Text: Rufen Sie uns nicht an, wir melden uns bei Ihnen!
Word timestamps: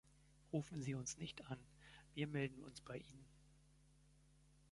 Rufen 0.51 0.81
Sie 0.81 0.95
uns 0.95 1.19
nicht 1.19 1.45
an, 1.45 1.59
wir 2.15 2.25
melden 2.25 2.63
uns 2.63 2.81
bei 2.81 2.97
Ihnen! 2.97 3.23